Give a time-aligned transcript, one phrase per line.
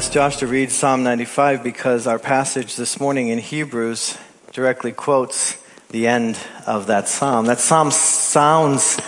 [0.00, 4.16] asked Josh to read Psalm 95 because our passage this morning in Hebrews
[4.50, 7.44] directly quotes the end of that psalm.
[7.44, 8.98] That psalm sounds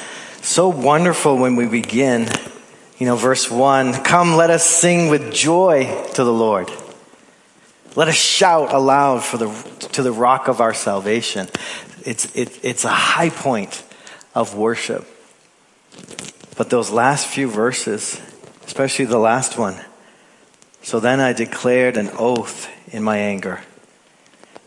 [0.42, 2.28] so wonderful when we begin.
[2.98, 6.70] You know, verse 1 Come, let us sing with joy to the Lord.
[7.96, 9.48] Let us shout aloud for the,
[9.92, 11.48] to the rock of our salvation.
[12.04, 13.82] It's, it, it's a high point
[14.34, 15.06] of worship.
[16.58, 18.20] But those last few verses,
[18.66, 19.82] especially the last one,
[20.82, 23.60] so then I declared an oath in my anger.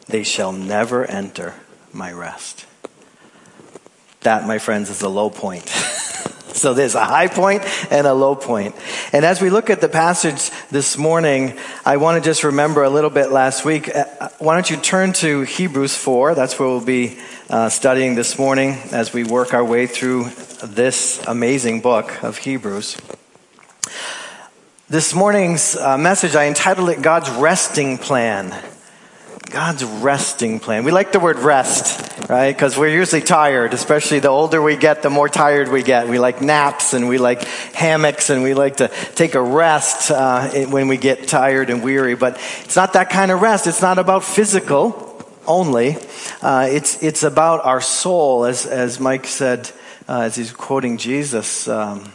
[0.07, 1.55] They shall never enter
[1.91, 2.65] my rest.
[4.21, 5.67] That, my friends, is a low point.
[6.53, 8.75] so there's a high point and a low point.
[9.13, 12.89] And as we look at the passage this morning, I want to just remember a
[12.89, 13.93] little bit last week.
[13.93, 16.33] Uh, why don't you turn to Hebrews 4?
[16.33, 17.19] That's where we'll be
[17.49, 20.29] uh, studying this morning as we work our way through
[20.63, 22.97] this amazing book of Hebrews.
[24.87, 28.55] This morning's uh, message, I entitled it God's Resting Plan.
[29.49, 30.83] God's resting plan.
[30.83, 32.55] We like the word rest, right?
[32.55, 36.07] Because we're usually tired, especially the older we get, the more tired we get.
[36.07, 40.49] We like naps and we like hammocks and we like to take a rest uh,
[40.67, 42.13] when we get tired and weary.
[42.13, 43.65] But it's not that kind of rest.
[43.65, 45.97] It's not about physical only.
[46.43, 49.71] Uh, it's, it's about our soul, as, as Mike said,
[50.07, 52.11] uh, as he's quoting Jesus um,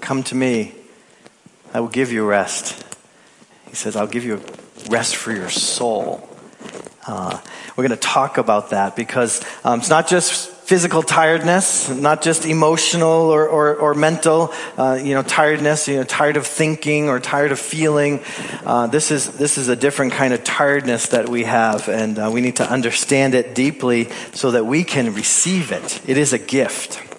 [0.00, 0.74] Come to me
[1.74, 2.84] I will give you rest.
[3.68, 4.42] He says, I'll give you
[4.90, 6.28] rest for your soul.
[7.06, 7.40] Uh,
[7.76, 12.46] we're going to talk about that because um, it's not just physical tiredness, not just
[12.46, 17.18] emotional or, or, or mental, uh, you know, tiredness, you know, tired of thinking or
[17.18, 18.22] tired of feeling.
[18.64, 22.30] Uh, this is, this is a different kind of tiredness that we have and uh,
[22.32, 26.00] we need to understand it deeply so that we can receive it.
[26.08, 27.11] It is a gift.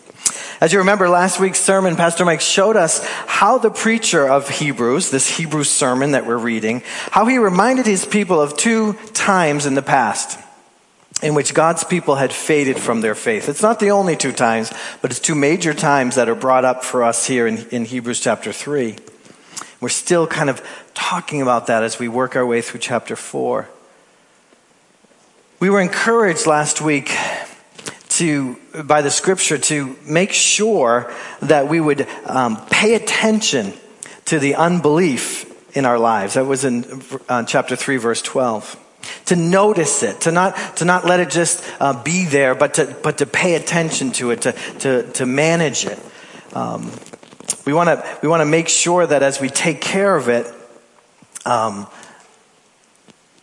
[0.63, 5.11] As you remember last week's sermon, Pastor Mike showed us how the preacher of Hebrews,
[5.11, 9.73] this Hebrew sermon that we're reading, how he reminded his people of two times in
[9.73, 10.39] the past
[11.21, 13.49] in which God's people had faded from their faith.
[13.49, 14.71] It's not the only two times,
[15.01, 18.21] but it's two major times that are brought up for us here in, in Hebrews
[18.21, 18.95] chapter 3.
[19.81, 23.67] We're still kind of talking about that as we work our way through chapter 4.
[25.59, 27.11] We were encouraged last week
[28.17, 33.73] to, by the scripture, to make sure that we would um, pay attention
[34.25, 36.35] to the unbelief in our lives.
[36.35, 38.79] That was in uh, chapter 3, verse 12.
[39.25, 42.95] To notice it, to not, to not let it just uh, be there, but to,
[43.03, 45.99] but to pay attention to it, to, to, to manage it.
[46.53, 46.91] Um,
[47.65, 50.47] we want to we want to make sure that as we take care of it,
[51.45, 51.87] um,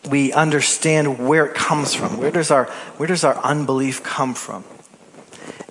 [0.09, 2.17] we understand where it comes from.
[2.17, 2.65] Where does our,
[2.97, 4.63] where does our unbelief come from?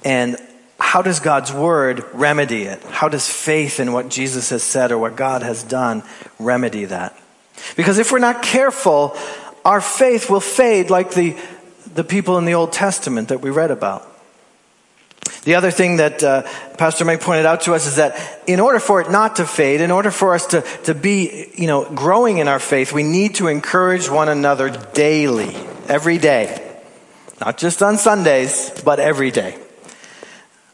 [0.05, 0.37] And
[0.79, 2.83] how does God's word remedy it?
[2.85, 6.03] How does faith in what Jesus has said or what God has done
[6.39, 7.17] remedy that?
[7.77, 9.17] Because if we're not careful,
[9.65, 11.37] our faith will fade like the,
[11.95, 14.10] the people in the Old Testament that we read about.
[15.51, 16.43] The other thing that uh,
[16.79, 19.81] Pastor Mike pointed out to us is that in order for it not to fade,
[19.81, 23.35] in order for us to, to be, you know, growing in our faith, we need
[23.35, 25.53] to encourage one another daily,
[25.89, 26.79] every day.
[27.41, 29.59] Not just on Sundays, but every day.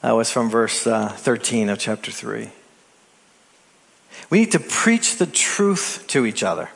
[0.03, 2.51] That was from verse uh, 13 of chapter 3.
[4.29, 6.69] We need to preach the truth to each other.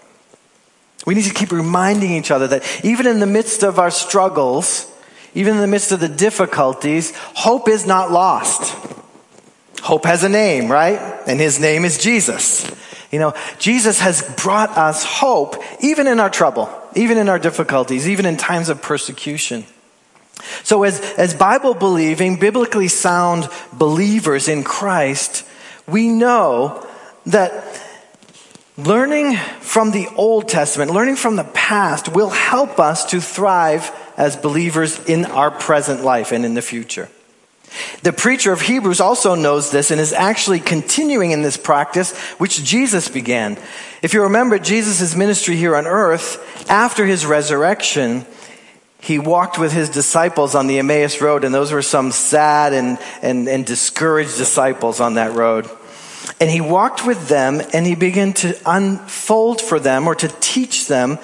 [1.04, 4.90] We need to keep reminding each other that even in the midst of our struggles,
[5.34, 8.74] even in the midst of the difficulties, hope is not lost.
[9.82, 10.98] Hope has a name, right?
[11.26, 12.70] And his name is Jesus.
[13.10, 18.08] You know, Jesus has brought us hope even in our trouble, even in our difficulties,
[18.08, 19.64] even in times of persecution.
[20.62, 25.46] So as, as Bible believing, biblically sound believers in Christ,
[25.86, 26.86] we know
[27.26, 27.64] that
[28.76, 33.90] learning from the Old Testament, learning from the past will help us to thrive
[34.20, 37.08] as believers in our present life and in the future.
[38.02, 42.62] The preacher of Hebrews also knows this and is actually continuing in this practice which
[42.62, 43.56] Jesus began.
[44.02, 48.26] If you remember Jesus' ministry here on earth, after his resurrection,
[49.00, 52.98] he walked with his disciples on the Emmaus Road, and those were some sad and,
[53.22, 55.66] and, and discouraged disciples on that road.
[56.38, 60.88] And he walked with them and he began to unfold for them or to teach
[60.88, 61.18] them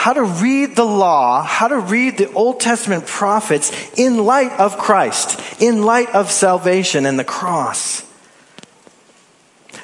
[0.00, 4.78] how to read the law, how to read the Old Testament prophets in light of
[4.78, 8.02] Christ, in light of salvation and the cross.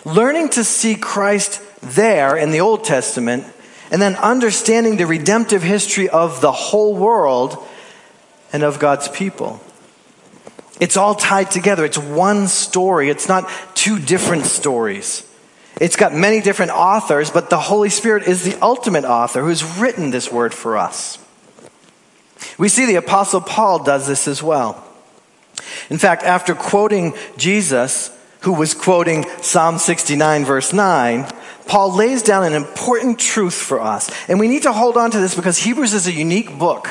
[0.07, 3.45] Learning to see Christ there in the Old Testament,
[3.91, 7.63] and then understanding the redemptive history of the whole world
[8.55, 9.61] and of God's people.
[10.81, 11.85] It's all tied together.
[11.85, 13.11] It's one story.
[13.11, 15.26] It's not two different stories.
[15.81, 20.11] It's got many different authors, but the Holy Spirit is the ultimate author who's written
[20.11, 21.19] this word for us.
[22.59, 24.83] We see the Apostle Paul does this as well.
[25.91, 31.27] In fact, after quoting Jesus, who was quoting Psalm 69, verse 9,
[31.67, 34.11] Paul lays down an important truth for us.
[34.29, 36.89] And we need to hold on to this because Hebrews is a unique book.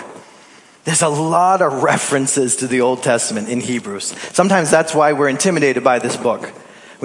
[0.83, 4.13] There's a lot of references to the Old Testament in Hebrews.
[4.33, 6.51] Sometimes that's why we're intimidated by this book.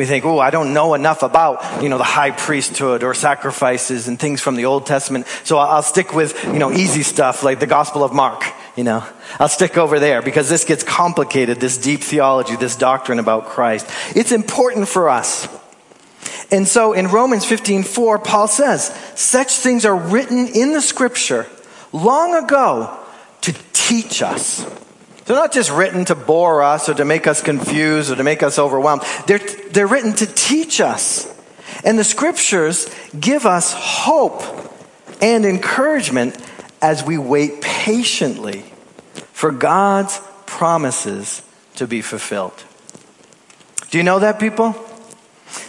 [0.01, 4.09] We think, oh, I don't know enough about, you know, the high priesthood or sacrifices
[4.09, 5.27] and things from the Old Testament.
[5.45, 8.43] So I'll stick with, you know, easy stuff like the Gospel of Mark,
[8.77, 9.05] you know.
[9.39, 13.91] I'll stick over there because this gets complicated, this deep theology, this doctrine about Christ.
[14.17, 15.47] It's important for us.
[16.51, 21.47] And so in Romans 15:4, Paul says, such things are written in the scripture
[21.93, 22.99] long ago
[23.43, 24.65] to teach us.
[25.31, 28.43] They're not just written to bore us or to make us confused or to make
[28.43, 29.03] us overwhelmed.
[29.29, 31.33] They're, they're written to teach us.
[31.85, 34.43] And the scriptures give us hope
[35.23, 36.37] and encouragement
[36.83, 38.65] as we wait patiently
[39.33, 41.43] for God's promises
[41.77, 42.65] to be fulfilled.
[43.93, 44.75] Do you know that, people?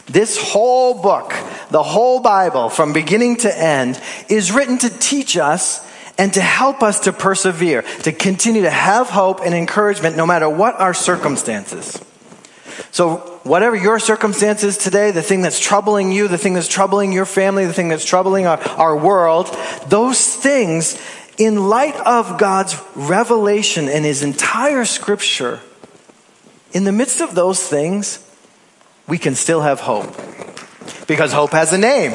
[0.07, 1.35] This whole book,
[1.69, 5.87] the whole Bible, from beginning to end, is written to teach us
[6.21, 10.47] and to help us to persevere, to continue to have hope and encouragement no matter
[10.47, 11.99] what our circumstances.
[12.91, 17.25] So, whatever your circumstances today, the thing that's troubling you, the thing that's troubling your
[17.25, 19.47] family, the thing that's troubling our, our world,
[19.87, 21.01] those things,
[21.39, 25.59] in light of God's revelation and His entire scripture,
[26.71, 28.19] in the midst of those things,
[29.07, 30.15] we can still have hope.
[31.07, 32.11] Because hope has a name,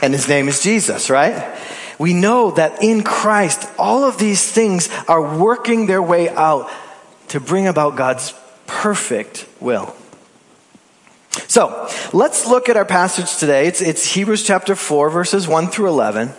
[0.00, 1.57] and His name is Jesus, right?
[1.98, 6.70] We know that in Christ, all of these things are working their way out
[7.28, 8.34] to bring about God's
[8.66, 9.94] perfect will.
[11.46, 13.66] So, let's look at our passage today.
[13.66, 16.30] It's, it's Hebrews chapter 4, verses 1 through 11.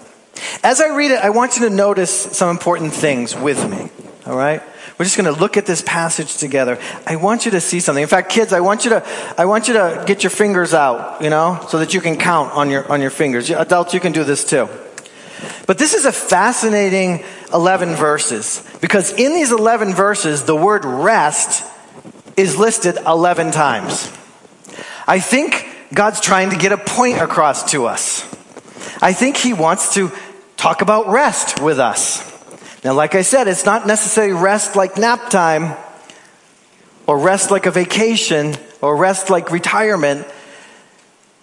[0.64, 3.90] As I read it, I want you to notice some important things with me.
[4.26, 4.62] All right?
[4.98, 6.78] We're just going to look at this passage together.
[7.08, 8.02] I want you to see something.
[8.02, 9.06] In fact, kids, I want you to,
[9.38, 12.54] I want you to get your fingers out, you know, so that you can count
[12.54, 13.50] on your, on your fingers.
[13.50, 14.68] Adults, you can do this too.
[15.68, 21.64] But this is a fascinating 11 verses because in these 11 verses, the word rest
[22.36, 24.12] is listed 11 times.
[25.08, 28.24] I think God's trying to get a point across to us.
[29.02, 30.12] I think He wants to
[30.58, 32.26] talk about rest with us.
[32.84, 35.76] Now, like I said, it's not necessarily rest like nap time
[37.08, 40.28] or rest like a vacation or rest like retirement.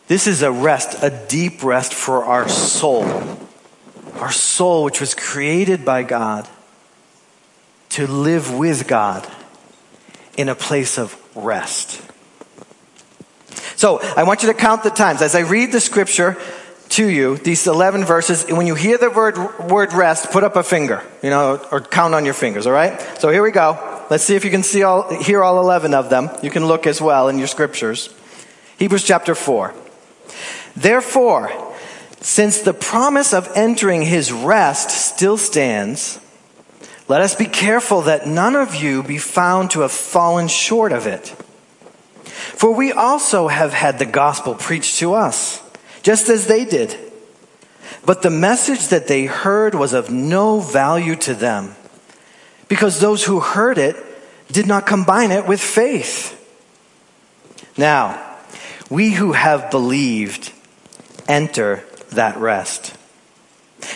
[0.08, 3.45] This is a rest, a deep rest for our soul
[4.20, 6.48] our soul, which was created by God,
[7.90, 9.26] to live with God
[10.36, 12.02] in a place of rest.
[13.76, 15.22] So I want you to count the times.
[15.22, 16.36] As I read the scripture
[16.90, 19.36] to you, these 11 verses, when you hear the word,
[19.70, 23.00] word rest, put up a finger, you know, or count on your fingers, all right?
[23.18, 24.04] So here we go.
[24.08, 26.30] Let's see if you can see all, hear all 11 of them.
[26.42, 28.14] You can look as well in your scriptures.
[28.78, 29.75] Hebrews chapter 4.
[30.76, 31.50] Therefore,
[32.26, 36.18] since the promise of entering his rest still stands,
[37.06, 41.06] let us be careful that none of you be found to have fallen short of
[41.06, 41.28] it.
[41.28, 45.62] For we also have had the gospel preached to us,
[46.02, 46.99] just as they did.
[48.04, 51.76] But the message that they heard was of no value to them,
[52.66, 53.95] because those who heard it
[54.49, 56.33] did not combine it with faith.
[57.78, 58.37] Now,
[58.90, 60.52] we who have believed
[61.28, 61.85] enter
[62.16, 62.96] that rest.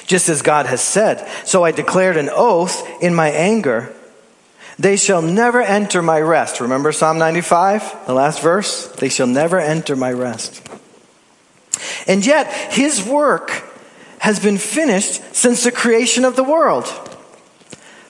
[0.07, 3.95] Just as God has said, so I declared an oath in my anger.
[4.79, 6.61] They shall never enter my rest.
[6.61, 8.87] Remember Psalm 95, the last verse?
[8.93, 10.67] They shall never enter my rest.
[12.07, 13.65] And yet, his work
[14.19, 16.87] has been finished since the creation of the world.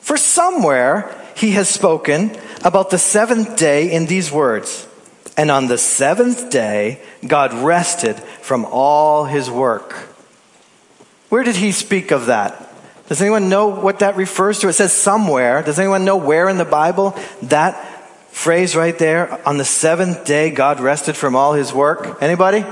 [0.01, 4.87] For somewhere, he has spoken about the seventh day in these words
[5.41, 9.95] and on the seventh day, God rested from all his work.
[11.31, 12.71] Where did he speak of that?
[13.09, 14.69] Does anyone know what that refers to?
[14.69, 15.63] It says somewhere.
[15.63, 17.73] Does anyone know where in the Bible that
[18.31, 22.19] phrase right there, on the seventh day, God rested from all his work?
[22.21, 22.63] Anybody?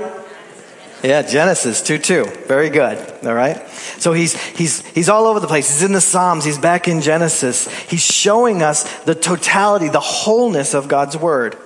[1.01, 2.25] Yeah, Genesis 2 2.
[2.45, 3.25] Very good.
[3.25, 3.67] All right.
[3.97, 5.71] So he's, he's, he's all over the place.
[5.71, 6.45] He's in the Psalms.
[6.45, 7.67] He's back in Genesis.
[7.89, 11.57] He's showing us the totality, the wholeness of God's word.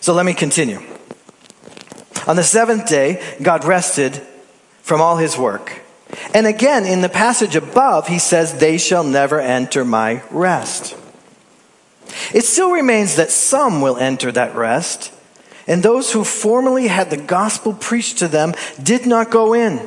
[0.00, 0.80] So let me continue.
[2.26, 4.20] On the seventh day, God rested
[4.82, 5.82] from all his work.
[6.34, 10.96] And again, in the passage above, he says, They shall never enter my rest.
[12.32, 15.12] It still remains that some will enter that rest,
[15.66, 19.86] And those who formerly had the gospel preached to them did not go in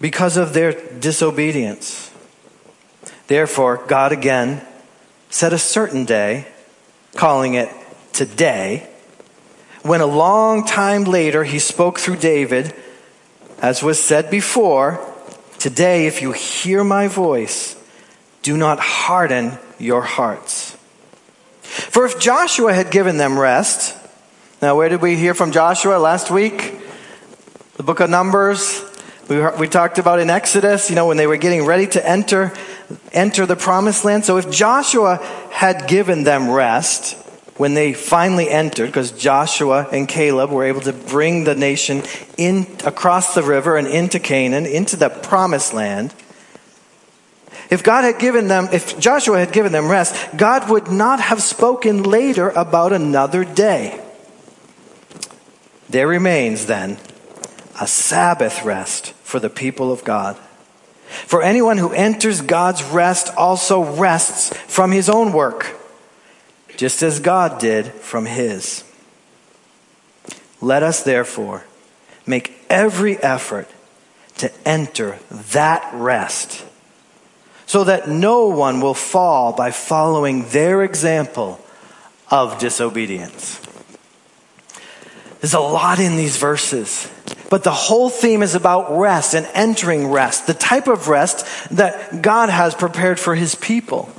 [0.00, 2.10] because of their disobedience.
[3.26, 4.62] Therefore, God again
[5.28, 6.46] set a certain day,
[7.14, 7.68] calling it
[8.12, 8.88] today,
[9.84, 12.74] when a long time later he spoke through David,
[13.60, 14.98] as was said before,
[15.64, 17.74] Today, if you hear my voice,
[18.42, 20.76] do not harden your hearts.
[21.62, 23.96] For if Joshua had given them rest,
[24.60, 26.78] now where did we hear from Joshua last week?
[27.78, 28.84] The book of Numbers.
[29.26, 32.52] We, we talked about in Exodus, you know, when they were getting ready to enter,
[33.14, 34.26] enter the promised land.
[34.26, 35.16] So if Joshua
[35.50, 37.16] had given them rest,
[37.56, 42.02] when they finally entered, because Joshua and Caleb were able to bring the nation
[42.36, 46.12] in across the river and into Canaan, into the promised land.
[47.70, 51.42] If God had given them, if Joshua had given them rest, God would not have
[51.42, 54.00] spoken later about another day.
[55.88, 56.98] There remains then
[57.80, 60.36] a Sabbath rest for the people of God.
[61.26, 65.76] For anyone who enters God's rest also rests from his own work,
[66.76, 68.84] just as God did from his.
[70.60, 71.64] Let us therefore
[72.26, 73.68] make every effort
[74.38, 76.64] to enter that rest
[77.66, 81.60] so that no one will fall by following their example
[82.30, 83.60] of disobedience.
[85.40, 87.10] There's a lot in these verses.
[87.50, 92.22] But the whole theme is about rest and entering rest, the type of rest that
[92.22, 94.10] God has prepared for his people.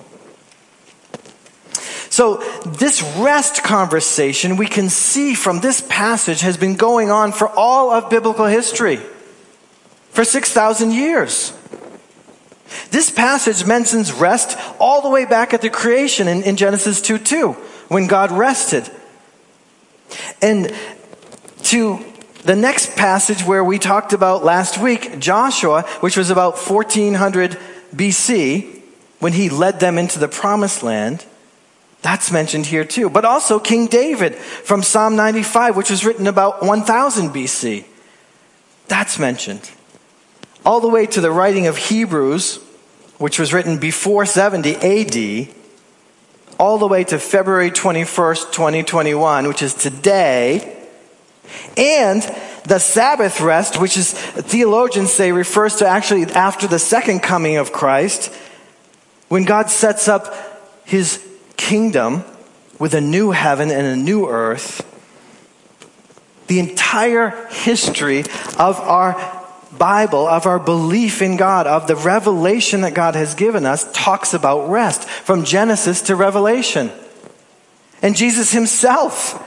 [2.16, 7.50] So, this rest conversation we can see from this passage has been going on for
[7.50, 9.02] all of biblical history
[10.12, 11.52] for 6,000 years.
[12.90, 17.18] This passage mentions rest all the way back at the creation in, in Genesis 2
[17.18, 17.52] 2,
[17.90, 18.90] when God rested.
[20.42, 20.74] And
[21.64, 22.00] to
[22.46, 27.60] the next passage where we talked about last week, Joshua, which was about 1400
[27.94, 28.84] BC,
[29.20, 31.26] when he led them into the promised land,
[32.06, 33.10] that's mentioned here too.
[33.10, 37.84] But also King David from Psalm 95, which was written about 1000 BC.
[38.88, 39.72] That's mentioned.
[40.64, 42.58] All the way to the writing of Hebrews,
[43.18, 45.48] which was written before 70 AD,
[46.60, 50.78] all the way to February 21st, 2021, which is today,
[51.76, 52.22] and
[52.66, 57.72] the Sabbath rest, which is theologians say refers to actually after the second coming of
[57.72, 58.32] Christ,
[59.28, 60.32] when God sets up
[60.86, 61.26] his
[61.58, 62.24] kingdom
[62.80, 64.92] with a new heaven and a new earth.
[66.48, 68.20] The entire history
[68.58, 69.44] of our
[69.78, 74.34] Bible, of our belief in God, of the revelation that God has given us, talks
[74.34, 76.92] about rest from Genesis to Revelation.
[78.02, 79.42] And Jesus himself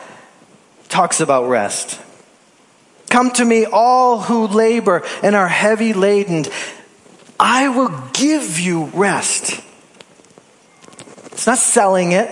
[0.88, 2.00] talks about rest.
[3.10, 6.44] Come to me, all who labor and are heavy laden.
[7.40, 9.62] I will give you rest.
[11.38, 12.28] It's not selling it.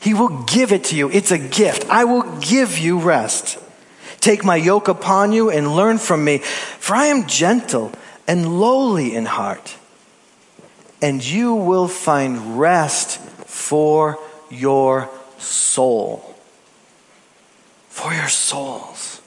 [0.00, 1.10] He will give it to you.
[1.10, 1.90] It's a gift.
[1.90, 3.58] I will give you rest.
[4.20, 7.90] Take my yoke upon you and learn from me, for I am gentle
[8.28, 9.74] and lowly in heart,
[11.02, 14.16] and you will find rest for
[14.48, 16.36] your soul.
[17.88, 19.20] For your souls.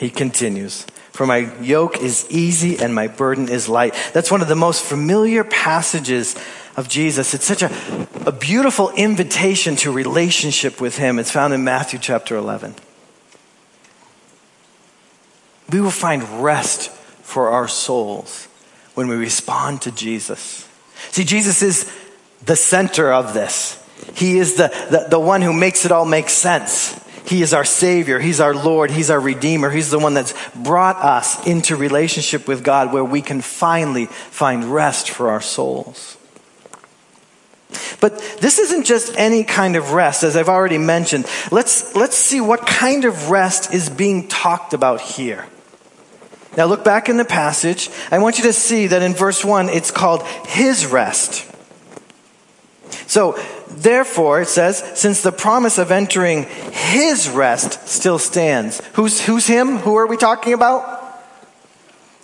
[0.00, 0.84] He continues.
[1.12, 3.94] For my yoke is easy and my burden is light.
[4.14, 6.34] That's one of the most familiar passages
[6.76, 7.34] of Jesus.
[7.34, 7.70] It's such a,
[8.26, 11.18] a beautiful invitation to relationship with Him.
[11.18, 12.74] It's found in Matthew chapter 11
[15.72, 16.90] we will find rest
[17.22, 18.46] for our souls
[18.94, 20.68] when we respond to Jesus.
[21.10, 21.90] See, Jesus is
[22.44, 23.78] the center of this.
[24.14, 26.98] He is the, the, the, one who makes it all make sense.
[27.24, 28.18] He is our Savior.
[28.18, 28.90] He's our Lord.
[28.90, 29.70] He's our Redeemer.
[29.70, 34.64] He's the one that's brought us into relationship with God where we can finally find
[34.64, 36.18] rest for our souls.
[38.00, 41.26] But this isn't just any kind of rest, as I've already mentioned.
[41.50, 45.46] Let's, let's see what kind of rest is being talked about here.
[46.56, 47.90] Now look back in the passage.
[48.10, 51.48] I want you to see that in verse 1 it's called his rest.
[53.06, 53.38] So,
[53.68, 58.80] therefore, it says, since the promise of entering his rest still stands.
[58.94, 59.78] Who's, who's him?
[59.78, 61.01] Who are we talking about?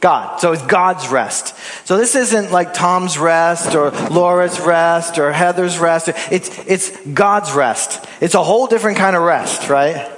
[0.00, 0.40] God.
[0.40, 1.56] So it's God's rest.
[1.86, 6.08] So this isn't like Tom's rest or Laura's rest or Heather's rest.
[6.30, 8.06] It's, it's God's rest.
[8.20, 10.08] It's a whole different kind of rest, right?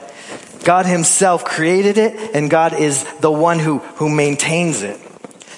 [0.64, 5.00] God Himself created it, and God is the one who, who maintains it.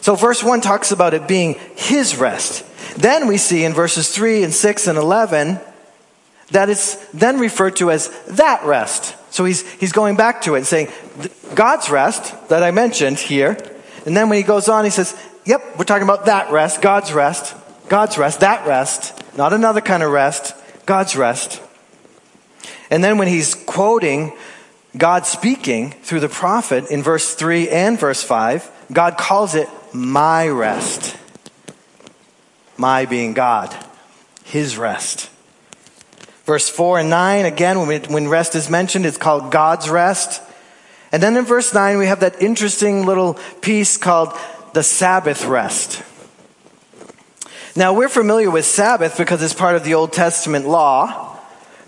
[0.00, 2.64] So, verse 1 talks about it being His rest.
[2.97, 5.59] Then we see in verses 3 and 6 and 11
[6.50, 9.17] that it's then referred to as that rest.
[9.33, 10.88] So he's, he's going back to it and saying,
[11.55, 13.57] God's rest that I mentioned here.
[14.06, 17.12] And then when he goes on, he says, Yep, we're talking about that rest, God's
[17.12, 17.54] rest,
[17.88, 20.54] God's rest, that rest, not another kind of rest,
[20.87, 21.61] God's rest.
[22.90, 24.37] And then when he's quoting
[24.97, 30.49] God speaking through the prophet in verse 3 and verse 5, God calls it my
[30.49, 31.16] rest.
[32.76, 33.75] My being God,
[34.44, 35.30] his rest.
[36.44, 40.42] Verse 4 and 9, again, when, when rest is mentioned, it's called God's rest.
[41.12, 44.37] And then in verse 9, we have that interesting little piece called
[44.73, 46.02] the Sabbath rest.
[47.76, 51.38] Now, we're familiar with Sabbath because it's part of the Old Testament law.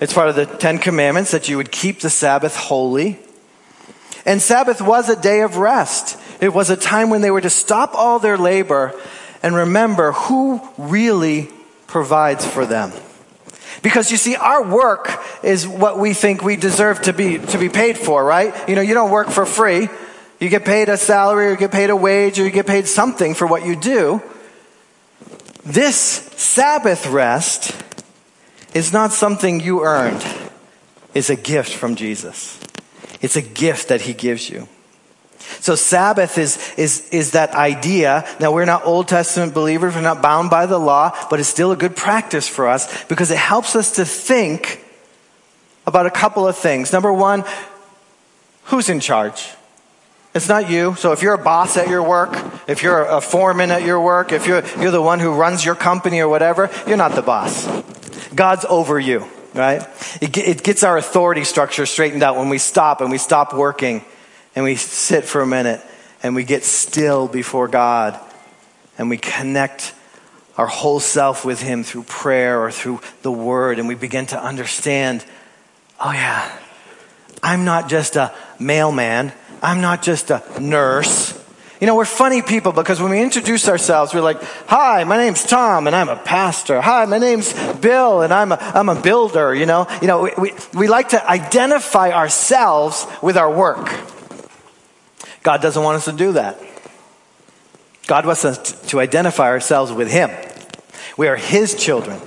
[0.00, 3.18] It's part of the Ten Commandments that you would keep the Sabbath holy.
[4.26, 6.18] And Sabbath was a day of rest.
[6.40, 8.98] It was a time when they were to stop all their labor
[9.42, 11.48] and remember who really
[11.86, 12.92] provides for them.
[13.82, 15.10] Because you see, our work
[15.42, 18.68] is what we think we deserve to be, to be paid for, right?
[18.68, 19.88] You know, you don't work for free.
[20.40, 22.86] You get paid a salary or you get paid a wage or you get paid
[22.86, 24.22] something for what you do.
[25.64, 27.74] This Sabbath rest
[28.74, 30.24] is not something you earned.
[31.14, 32.60] It's a gift from Jesus.
[33.22, 34.68] It's a gift that he gives you.
[35.64, 38.28] So Sabbath is, is, is that idea.
[38.38, 39.94] Now we're not Old Testament believers.
[39.94, 43.30] We're not bound by the law, but it's still a good practice for us because
[43.30, 44.84] it helps us to think
[45.86, 46.92] about a couple of things.
[46.92, 47.44] Number one,
[48.64, 49.48] who's in charge?
[50.34, 50.96] It's not you.
[50.96, 52.36] So if you're a boss at your work,
[52.68, 55.76] if you're a foreman at your work, if you're, you're the one who runs your
[55.76, 57.66] company or whatever, you're not the boss.
[58.34, 59.80] God's over you, right?
[60.20, 64.04] It, it gets our authority structure straightened out when we stop and we stop working
[64.54, 65.80] and we sit for a minute
[66.22, 68.18] and we get still before God
[68.98, 69.94] and we connect
[70.56, 74.42] our whole self with Him through prayer or through the Word and we begin to
[74.42, 75.24] understand
[76.00, 76.50] oh, yeah,
[77.42, 79.32] I'm not just a mailman.
[79.62, 81.40] I'm not just a nurse.
[81.80, 85.42] You know, we're funny people because when we introduce ourselves, we're like, hi, my name's
[85.44, 86.80] Tom and I'm a pastor.
[86.80, 89.86] Hi, my name's Bill and I'm a, I'm a builder, you know.
[90.00, 93.90] You know, we, we, we like to identify ourselves with our work.
[95.44, 96.58] God doesn't want us to do that.
[98.06, 100.30] God wants us to identify ourselves with Him.
[101.16, 102.20] We are His children.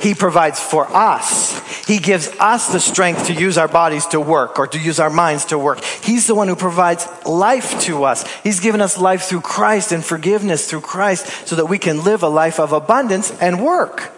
[0.00, 1.86] He provides for us.
[1.86, 5.10] He gives us the strength to use our bodies to work or to use our
[5.10, 5.82] minds to work.
[5.82, 8.24] He's the one who provides life to us.
[8.42, 12.22] He's given us life through Christ and forgiveness through Christ so that we can live
[12.22, 14.12] a life of abundance and work.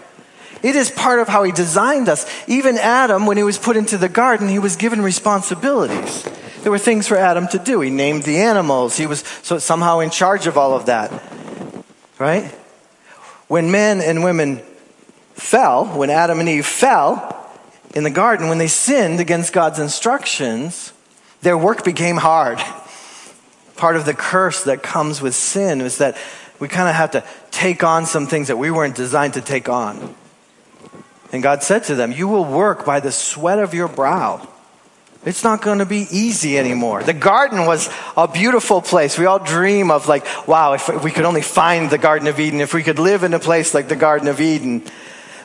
[0.62, 2.26] It is part of how He designed us.
[2.46, 6.26] Even Adam, when he was put into the garden, he was given responsibilities.
[6.64, 7.82] There were things for Adam to do.
[7.82, 8.96] He named the animals.
[8.96, 11.12] He was so somehow in charge of all of that.
[12.18, 12.44] Right?
[13.48, 14.62] When men and women
[15.34, 17.50] fell, when Adam and Eve fell
[17.94, 20.94] in the garden, when they sinned against God's instructions,
[21.42, 22.56] their work became hard.
[23.76, 26.16] Part of the curse that comes with sin is that
[26.60, 29.68] we kind of have to take on some things that we weren't designed to take
[29.68, 30.14] on.
[31.30, 34.48] And God said to them, You will work by the sweat of your brow.
[35.24, 37.02] It's not going to be easy anymore.
[37.02, 39.18] The garden was a beautiful place.
[39.18, 42.60] We all dream of, like, wow, if we could only find the Garden of Eden,
[42.60, 44.82] if we could live in a place like the Garden of Eden.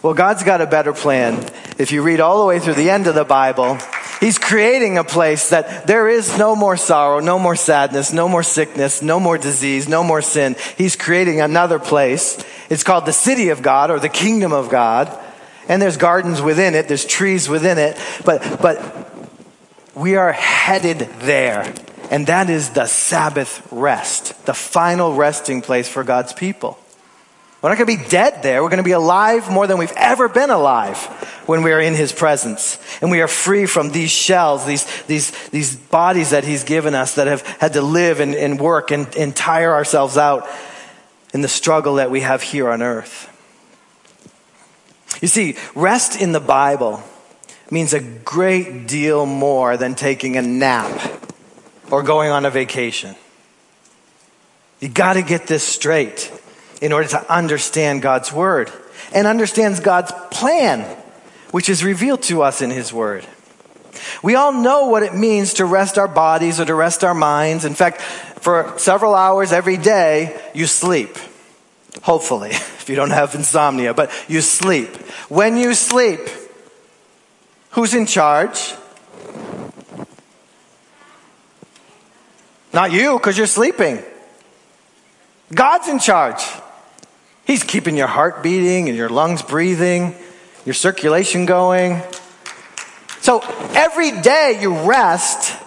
[0.01, 1.45] Well, God's got a better plan.
[1.77, 3.77] If you read all the way through the end of the Bible,
[4.19, 8.43] He's creating a place that there is no more sorrow, no more sadness, no more
[8.43, 10.57] sickness, no more disease, no more sin.
[10.77, 12.43] He's creating another place.
[12.69, 15.17] It's called the city of God or the kingdom of God.
[15.69, 17.97] And there's gardens within it, there's trees within it.
[18.25, 19.09] But, but
[19.99, 21.73] we are headed there.
[22.09, 26.79] And that is the Sabbath rest, the final resting place for God's people.
[27.62, 28.63] We're not going to be dead there.
[28.63, 30.97] We're going to be alive more than we've ever been alive
[31.45, 32.79] when we are in His presence.
[33.01, 37.15] And we are free from these shells, these, these, these bodies that He's given us
[37.15, 40.47] that have had to live and, and work and, and tire ourselves out
[41.33, 43.25] in the struggle that we have here on earth.
[45.21, 47.03] You see, rest in the Bible
[47.71, 51.23] means a great deal more than taking a nap
[51.91, 53.15] or going on a vacation.
[54.79, 56.32] You got to get this straight
[56.82, 58.71] in order to understand God's word
[59.13, 60.82] and understands God's plan,
[61.51, 63.25] which is revealed to us in his word.
[64.23, 67.65] We all know what it means to rest our bodies or to rest our minds.
[67.65, 71.17] In fact, for several hours every day, you sleep.
[72.03, 74.95] Hopefully, if you don't have insomnia, but you sleep.
[75.27, 76.21] When you sleep,
[77.79, 78.73] who's in charge?
[82.73, 84.03] Not you, because you're sleeping.
[85.55, 86.43] God's in charge.
[87.45, 90.13] He's keeping your heart beating and your lungs breathing.
[90.65, 92.01] your circulation going.
[93.21, 93.39] So
[93.73, 95.57] every day you rest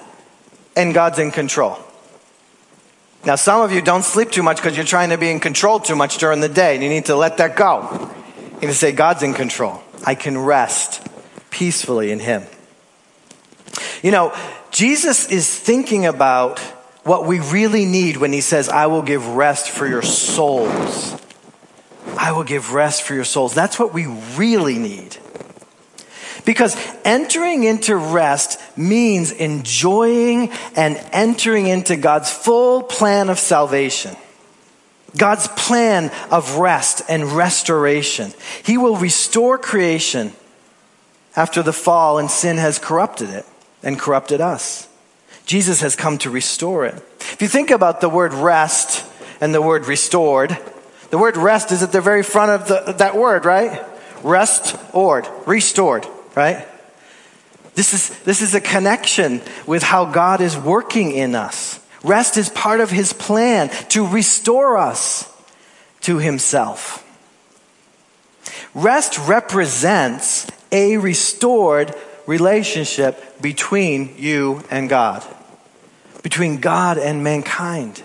[0.77, 1.79] and God's in control.
[3.25, 5.81] Now, some of you don't sleep too much because you're trying to be in control
[5.81, 8.11] too much during the day, and you need to let that go.
[8.57, 9.83] You need to say, God's in control.
[10.05, 11.02] I can rest
[11.53, 12.43] peacefully in Him.
[14.03, 14.37] You know,
[14.73, 16.59] Jesus is thinking about
[17.05, 21.17] what we really need when He says, I will give rest for your souls.
[22.19, 23.55] I will give rest for your souls.
[23.55, 25.17] That's what we really need.
[26.45, 34.17] Because entering into rest means enjoying and entering into God's full plan of salvation.
[35.17, 38.33] God's plan of rest and restoration.
[38.65, 40.33] He will restore creation
[41.37, 43.47] after the fall and sin has corrupted it
[43.83, 44.88] and corrupted us.
[45.45, 46.95] Jesus has come to restore it.
[47.21, 49.05] If you think about the word rest
[49.40, 50.57] and the word restored,
[51.11, 53.85] the word rest is at the very front of the, that word, right?
[54.23, 56.66] Rest, ord, restored right?
[57.75, 61.81] This is, this is a connection with how God is working in us.
[62.03, 65.31] Rest is part of His plan to restore us
[66.03, 66.99] to Himself.
[68.75, 71.95] Rest represents a restored
[72.27, 75.25] relationship between you and God,
[76.23, 78.03] between God and mankind.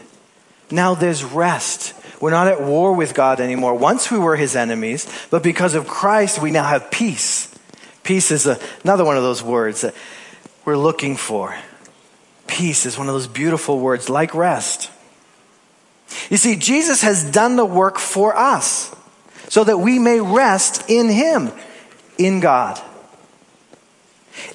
[0.69, 1.93] Now there's rest.
[2.19, 3.75] We're not at war with God anymore.
[3.75, 7.53] Once we were His enemies, but because of Christ, we now have peace.
[8.03, 9.93] Peace is a, another one of those words that
[10.65, 11.55] we're looking for.
[12.47, 14.89] Peace is one of those beautiful words, like rest.
[16.29, 18.93] You see, Jesus has done the work for us
[19.49, 21.51] so that we may rest in Him,
[22.17, 22.81] in God.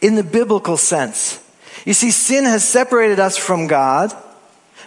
[0.01, 1.43] In the biblical sense,
[1.85, 4.15] you see, sin has separated us from God,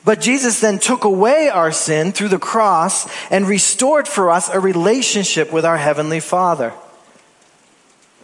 [0.06, 4.60] but Jesus then took away our sin through the cross and restored for us a
[4.60, 6.74] relationship with our Heavenly Father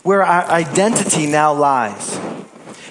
[0.04, 2.20] where our identity now lies.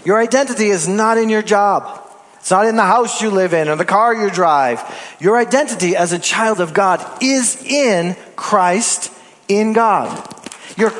[0.05, 2.07] Your identity is not in your job.
[2.37, 4.83] It's not in the house you live in or the car you drive.
[5.20, 9.12] Your identity as a child of God is in Christ,
[9.46, 10.37] in God.
[10.77, 10.92] You're,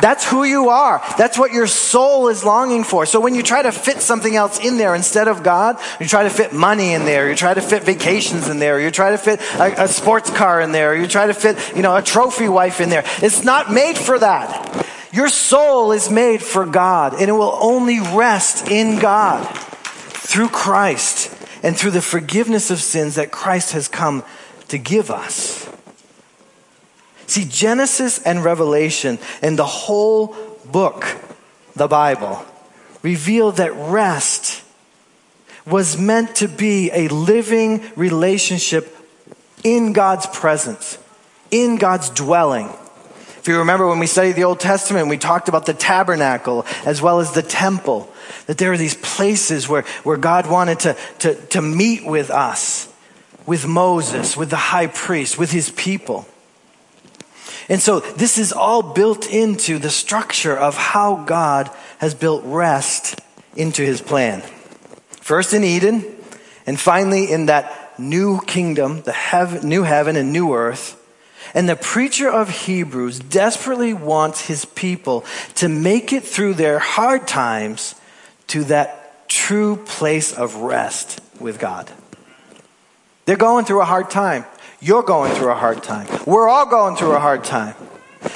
[0.00, 1.02] that's who you are.
[1.16, 3.06] That's what your soul is longing for.
[3.06, 6.22] So when you try to fit something else in there instead of God, you try
[6.22, 9.18] to fit money in there, you try to fit vacations in there, you try to
[9.18, 12.48] fit a, a sports car in there, you try to fit, you know, a trophy
[12.48, 13.04] wife in there.
[13.18, 14.86] It's not made for that.
[15.12, 19.44] Your soul is made for God, and it will only rest in God
[20.28, 24.22] through Christ and through the forgiveness of sins that Christ has come
[24.68, 25.66] to give us.
[27.28, 31.06] See, Genesis and Revelation and the whole book,
[31.76, 32.42] the Bible,
[33.02, 34.64] reveal that rest
[35.66, 38.96] was meant to be a living relationship
[39.62, 40.98] in God's presence,
[41.50, 42.70] in God's dwelling.
[43.36, 47.02] If you remember when we studied the Old Testament, we talked about the tabernacle as
[47.02, 48.10] well as the temple,
[48.46, 52.90] that there are these places where, where God wanted to, to, to meet with us,
[53.44, 56.26] with Moses, with the high priest, with his people.
[57.68, 63.20] And so this is all built into the structure of how God has built rest
[63.56, 64.42] into his plan.
[65.20, 66.04] First in Eden,
[66.66, 70.94] and finally in that new kingdom, the heaven, new heaven and new earth,
[71.54, 75.24] and the preacher of Hebrews desperately wants his people
[75.56, 77.94] to make it through their hard times
[78.48, 81.90] to that true place of rest with God.
[83.24, 84.46] They're going through a hard time.
[84.80, 86.06] You're going through a hard time.
[86.26, 87.74] We're all going through a hard time.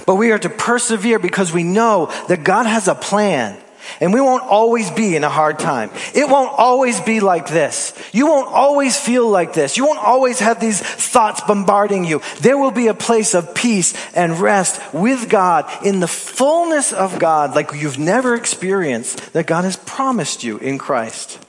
[0.06, 3.58] But we are to persevere because we know that God has a plan
[4.00, 5.90] and we won't always be in a hard time.
[6.14, 7.92] It won't always be like this.
[8.12, 9.76] You won't always feel like this.
[9.76, 12.20] You won't always have these thoughts bombarding you.
[12.40, 17.18] There will be a place of peace and rest with God in the fullness of
[17.18, 21.44] God like you've never experienced that God has promised you in Christ.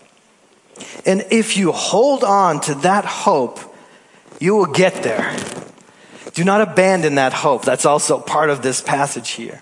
[1.05, 3.59] And if you hold on to that hope,
[4.43, 5.33] you will get there.
[6.33, 7.63] Do not abandon that hope.
[7.63, 9.61] That's also part of this passage here.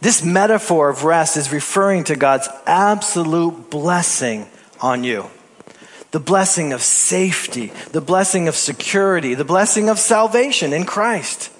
[0.00, 4.48] This metaphor of rest is referring to God's absolute blessing
[4.80, 5.26] on you.
[6.10, 11.52] The blessing of safety, the blessing of security, the blessing of salvation in Christ.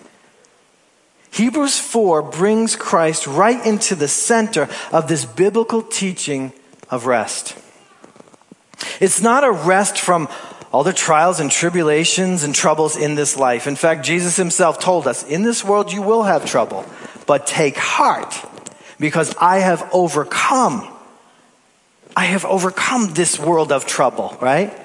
[1.32, 6.54] Hebrews 4 brings Christ right into the center of this biblical teaching
[6.88, 7.58] of rest.
[9.00, 10.30] It's not a rest from
[10.72, 13.66] all the trials and tribulations and troubles in this life.
[13.66, 16.84] In fact, Jesus himself told us, in this world you will have trouble
[17.26, 18.34] but take heart
[18.98, 20.88] because I have overcome.
[22.16, 24.76] I have overcome this world of trouble, right?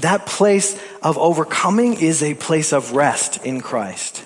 [0.00, 4.24] That place of overcoming is a place of rest in Christ.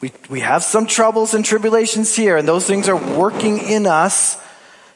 [0.00, 4.40] We, we have some troubles and tribulations here, and those things are working in us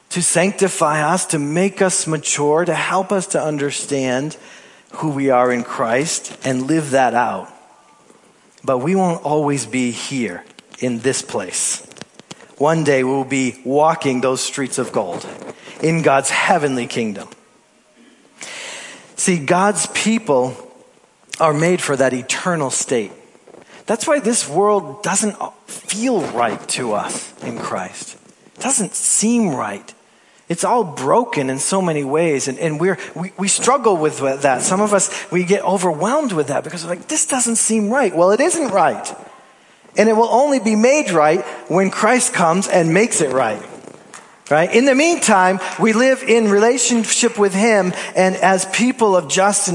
[0.09, 4.37] to sanctify us, to make us mature, to help us to understand
[4.93, 7.51] who we are in Christ and live that out.
[8.63, 10.43] But we won't always be here
[10.79, 11.85] in this place.
[12.57, 15.27] One day we'll be walking those streets of gold
[15.81, 17.27] in God's heavenly kingdom.
[19.17, 20.55] See, God's people
[21.39, 23.11] are made for that eternal state.
[23.85, 25.35] That's why this world doesn't
[25.67, 28.17] feel right to us in Christ.
[28.55, 29.93] It doesn't seem right.
[30.47, 34.61] It's all broken in so many ways, and, and we're, we, we struggle with that.
[34.61, 38.15] Some of us, we get overwhelmed with that because we're like, this doesn't seem right.
[38.15, 39.15] Well, it isn't right.
[39.97, 43.63] And it will only be made right when Christ comes and makes it right.
[44.51, 44.71] Right?
[44.71, 49.67] In the meantime, we live in relationship with Him and as people of justice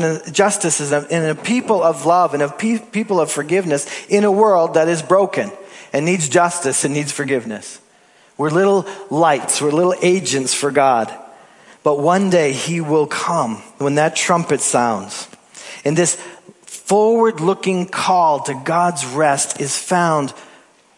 [0.92, 5.02] and a people of love and of people of forgiveness in a world that is
[5.02, 5.50] broken
[5.92, 7.80] and needs justice and needs forgiveness.
[8.40, 11.14] We're little lights, we're little agents for God.
[11.82, 15.28] But one day He will come when that trumpet sounds.
[15.84, 16.14] And this
[16.62, 20.32] forward looking call to God's rest is found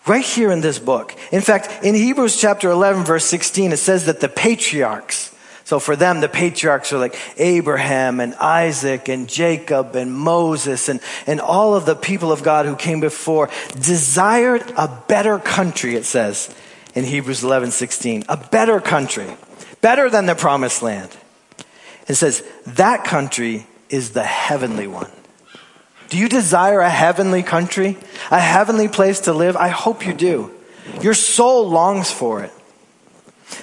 [0.07, 1.16] right here in this book.
[1.33, 5.96] In fact, in Hebrews chapter 11, verse 16, it says that the patriarchs, so for
[5.96, 11.74] them, the patriarchs are like Abraham and Isaac and Jacob and Moses and, and all
[11.74, 13.50] of the people of God who came before,
[13.81, 16.55] desired a better country, it says
[16.94, 18.24] in Hebrews 11, 16.
[18.28, 19.26] A better country.
[19.81, 21.16] Better than the promised land.
[22.09, 25.11] It says, that country is the heavenly one.
[26.09, 27.96] Do you desire a heavenly country?
[28.31, 29.57] A heavenly place to live?
[29.57, 30.52] I hope you do.
[31.00, 32.52] Your soul longs for it.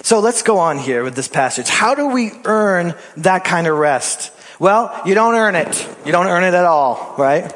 [0.02, 1.68] So let's go on here with this passage.
[1.68, 4.32] How do we earn that kind of rest?
[4.58, 5.88] Well, you don't earn it.
[6.04, 7.52] You don't earn it at all, right?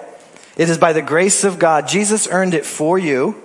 [0.57, 1.89] It is by the grace of God.
[1.89, 3.43] Jesus earned it for you,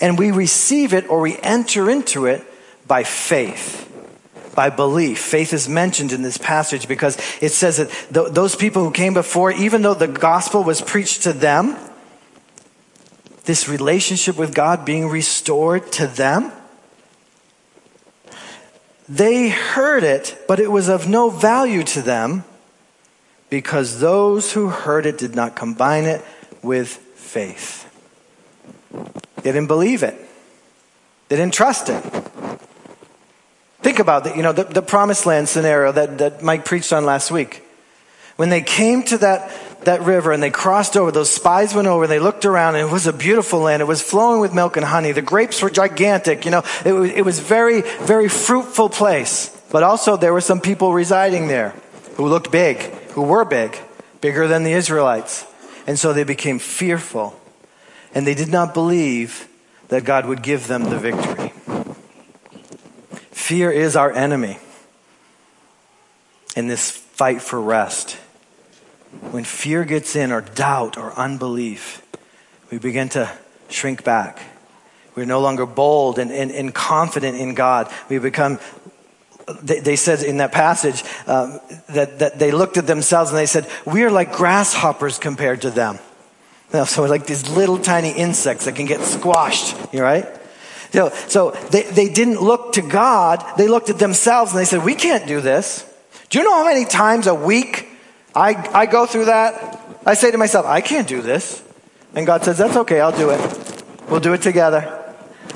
[0.00, 2.44] and we receive it or we enter into it
[2.86, 3.88] by faith
[4.58, 5.20] by belief.
[5.20, 9.14] Faith is mentioned in this passage because it says that th- those people who came
[9.14, 11.76] before, even though the gospel was preached to them,
[13.44, 16.50] this relationship with God being restored to them,
[19.08, 22.42] they heard it, but it was of no value to them
[23.50, 26.20] because those who heard it did not combine it
[26.62, 27.87] with faith.
[29.42, 30.14] They didn't believe it.
[31.28, 32.02] They didn't trust it.
[33.80, 37.04] Think about the, you know, the, the promised land scenario that, that Mike preached on
[37.04, 37.62] last week.
[38.36, 39.50] When they came to that,
[39.84, 42.88] that river and they crossed over, those spies went over and they looked around and
[42.88, 43.80] it was a beautiful land.
[43.82, 45.12] It was flowing with milk and honey.
[45.12, 46.44] The grapes were gigantic.
[46.44, 49.54] You know, it was, it was very, very fruitful place.
[49.70, 51.74] But also there were some people residing there
[52.16, 52.78] who looked big,
[53.12, 53.78] who were big,
[54.20, 55.46] bigger than the Israelites.
[55.86, 57.37] And so they became fearful
[58.18, 59.46] and they did not believe
[59.90, 61.52] that God would give them the victory.
[63.30, 64.58] Fear is our enemy
[66.56, 68.14] in this fight for rest.
[69.30, 72.02] When fear gets in, or doubt, or unbelief,
[72.72, 73.30] we begin to
[73.68, 74.42] shrink back.
[75.14, 77.88] We're no longer bold and, and, and confident in God.
[78.08, 78.58] We become,
[79.62, 83.46] they, they said in that passage um, that, that they looked at themselves and they
[83.46, 86.00] said, We are like grasshoppers compared to them.
[86.84, 90.26] So like these little tiny insects that can get squashed, you right?
[90.90, 94.84] So, so they, they didn't look to God, they looked at themselves and they said,
[94.84, 95.84] We can't do this.
[96.30, 97.88] Do you know how many times a week
[98.34, 99.80] I, I go through that?
[100.04, 101.62] I say to myself, I can't do this.
[102.14, 103.84] And God says, That's okay, I'll do it.
[104.08, 104.94] We'll do it together.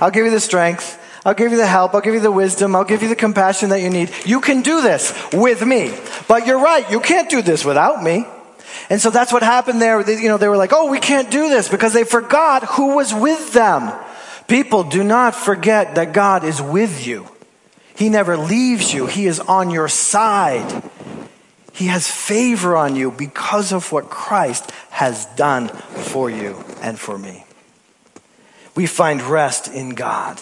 [0.01, 0.99] I'll give you the strength.
[1.25, 1.95] I'll give you the help.
[1.95, 2.75] I'll give you the wisdom.
[2.75, 4.11] I'll give you the compassion that you need.
[4.27, 5.95] You can do this with me.
[6.27, 6.91] But you're right.
[6.91, 8.27] You can't do this without me.
[8.91, 10.03] And so that's what happened there.
[10.03, 12.97] They, you know, they were like, oh, we can't do this because they forgot who
[12.97, 13.93] was with them.
[14.49, 17.29] People, do not forget that God is with you.
[17.95, 19.07] He never leaves you.
[19.07, 20.83] He is on your side.
[21.73, 27.17] He has favor on you because of what Christ has done for you and for
[27.17, 27.45] me.
[28.75, 30.41] We find rest in God.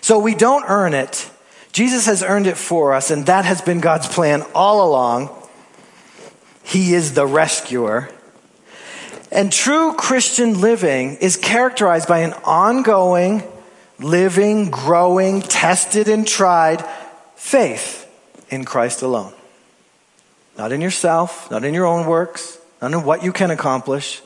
[0.00, 1.30] So we don't earn it.
[1.72, 5.30] Jesus has earned it for us, and that has been God's plan all along.
[6.66, 8.10] He is the rescuer.
[9.30, 13.44] And true Christian living is characterized by an ongoing,
[14.00, 16.84] living, growing, tested, and tried
[17.36, 18.10] faith
[18.50, 19.32] in Christ alone.
[20.58, 24.20] Not in yourself, not in your own works, not in what you can accomplish,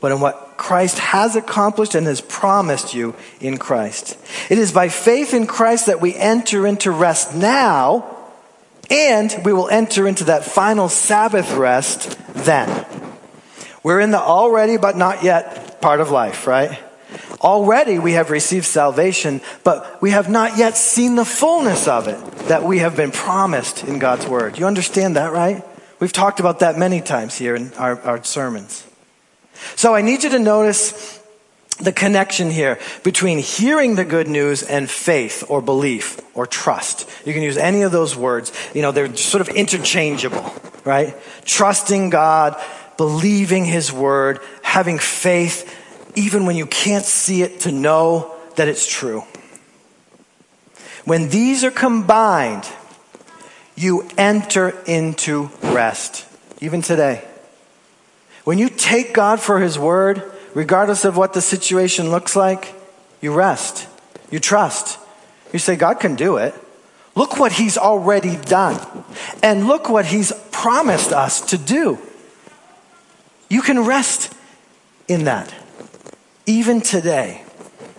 [0.00, 4.18] but in what Christ has accomplished and has promised you in Christ.
[4.50, 8.09] It is by faith in Christ that we enter into rest now,
[8.90, 12.86] and we will enter into that final Sabbath rest then.
[13.82, 16.78] We're in the already but not yet part of life, right?
[17.40, 22.20] Already we have received salvation, but we have not yet seen the fullness of it
[22.48, 24.58] that we have been promised in God's Word.
[24.58, 25.64] You understand that, right?
[26.00, 28.86] We've talked about that many times here in our, our sermons.
[29.76, 31.19] So I need you to notice
[31.80, 37.08] the connection here between hearing the good news and faith or belief or trust.
[37.26, 38.52] You can use any of those words.
[38.74, 40.52] You know, they're sort of interchangeable,
[40.84, 41.16] right?
[41.44, 42.60] Trusting God,
[42.96, 45.76] believing His word, having faith,
[46.14, 49.24] even when you can't see it, to know that it's true.
[51.04, 52.68] When these are combined,
[53.74, 56.26] you enter into rest,
[56.60, 57.24] even today.
[58.44, 62.74] When you take God for His word, regardless of what the situation looks like,
[63.20, 63.86] you rest.
[64.30, 64.98] You trust.
[65.52, 66.54] You say, God can do it.
[67.14, 68.78] Look what He's already done.
[69.42, 71.98] And look what He's promised us to do.
[73.48, 74.32] You can rest
[75.08, 75.52] in that.
[76.46, 77.44] Even today.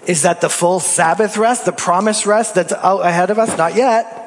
[0.08, 3.56] Is that the full Sabbath rest, the promised rest that's out ahead of us?
[3.58, 4.18] Not yet.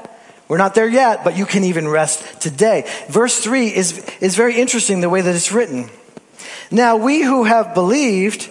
[0.46, 2.88] We're not there yet, but you can even rest today.
[3.08, 5.88] Verse 3 is, is very interesting the way that it's written.
[6.74, 8.50] Now we who have believed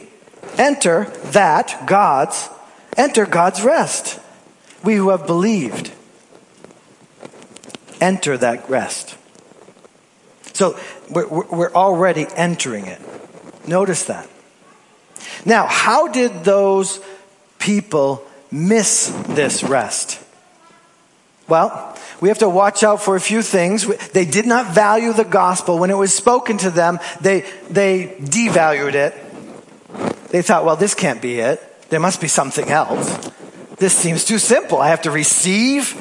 [0.57, 2.49] enter that, God's,
[2.95, 4.17] enter God's rest.
[4.81, 5.91] We who have believed
[7.99, 9.17] enter that rest.
[10.53, 13.01] So we're, we're already entering it.
[13.67, 14.29] Notice that.
[15.43, 17.01] Now, how did those
[17.59, 20.23] people miss this rest?
[21.47, 23.85] Well, we have to watch out for a few things.
[24.11, 25.77] They did not value the gospel.
[25.77, 29.13] When it was spoken to them, they, they devalued it.
[30.29, 31.61] They thought, well, this can't be it.
[31.89, 33.29] There must be something else.
[33.77, 34.79] This seems too simple.
[34.79, 35.93] I have to receive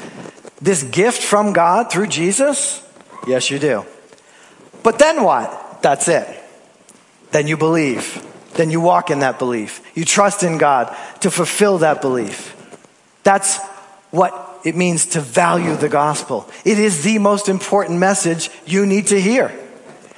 [0.62, 2.80] this gift from God through Jesus?
[3.26, 3.84] Yes, you do.
[4.82, 5.82] But then what?
[5.82, 6.28] That's it.
[7.32, 8.24] Then you believe.
[8.54, 9.82] Then you walk in that belief.
[9.96, 12.56] You trust in God to fulfill that belief.
[13.24, 13.58] That's
[14.10, 16.48] what it means to value the gospel.
[16.64, 19.52] It is the most important message you need to hear.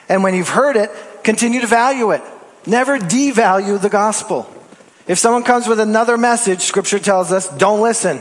[0.09, 0.91] And when you've heard it,
[1.23, 2.23] continue to value it.
[2.67, 4.51] Never devalue the gospel.
[5.07, 8.21] If someone comes with another message, scripture tells us, don't listen.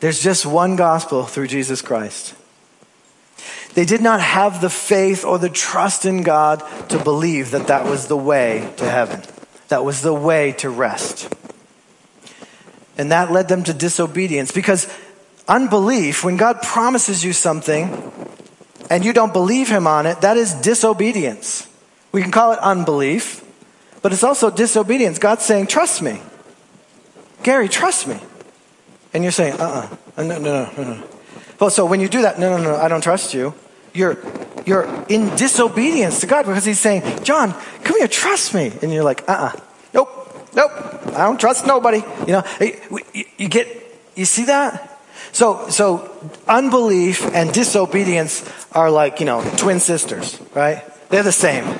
[0.00, 2.34] There's just one gospel through Jesus Christ.
[3.74, 7.84] They did not have the faith or the trust in God to believe that that
[7.84, 9.22] was the way to heaven.
[9.68, 11.32] That was the way to rest.
[12.98, 14.88] And that led them to disobedience because
[15.48, 18.12] Unbelief, when God promises you something
[18.88, 21.68] and you don't believe Him on it, that is disobedience.
[22.12, 23.44] We can call it unbelief,
[24.02, 25.18] but it's also disobedience.
[25.18, 26.20] God's saying, Trust me.
[27.42, 28.18] Gary, trust me.
[29.12, 29.96] And you're saying, uh uh-uh.
[30.16, 31.02] uh, no, no, no, no.
[31.58, 33.54] Well, so when you do that, no, no, no, I don't trust you.
[33.92, 34.18] You're,
[34.66, 38.72] you're in disobedience to God because He's saying, John, come here, trust me.
[38.82, 39.56] And you're like, uh uh-uh.
[39.56, 39.60] uh.
[39.92, 40.70] Nope, nope,
[41.08, 42.02] I don't trust nobody.
[42.26, 43.68] You know, you, you get,
[44.14, 44.89] you see that?
[45.32, 46.10] So, so
[46.48, 50.82] unbelief and disobedience are like, you know, twin sisters, right?
[51.08, 51.78] They're the same,